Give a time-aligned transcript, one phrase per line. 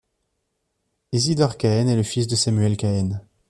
[1.11, 3.21] Isidore Cahen est le fils de Samuel Cahen.